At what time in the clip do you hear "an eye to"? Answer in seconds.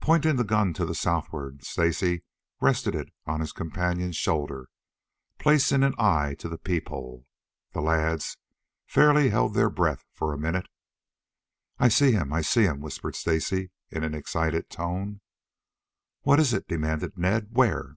5.82-6.50